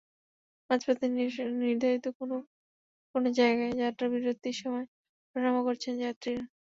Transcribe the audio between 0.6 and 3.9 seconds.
মাঝপথে নির্ধারিত কোনো কোনো জায়গায়